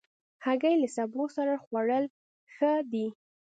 هګۍ 0.45 0.75
له 0.81 0.87
سبو 0.95 1.23
سره 1.35 1.53
خوړل 1.63 2.05
ښه 2.55 2.71
دي. 2.91 3.07